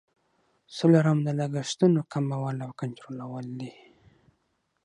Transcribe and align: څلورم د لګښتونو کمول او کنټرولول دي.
څلورم 0.75 1.17
د 1.23 1.29
لګښتونو 1.39 1.99
کمول 2.11 2.57
او 2.65 2.71
کنټرولول 2.81 3.45
دي. 3.59 3.71